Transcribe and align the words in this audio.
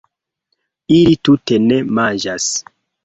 Ili 0.95 1.11
tute 1.29 1.61
ne 1.67 1.79
manĝas 1.99 2.49